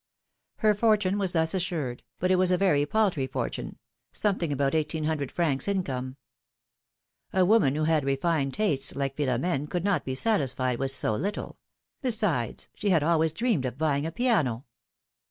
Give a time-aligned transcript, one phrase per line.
[0.55, 3.77] Her fortune was thus assured, but it was a very paltry fortune—
[4.25, 6.17] something about eighteen hundred francs income.
[7.31, 11.59] A woman who had refined tastes like Philomene could not be satisfied with so little;
[12.01, 14.65] besides, she had always dreamed of buying a piano.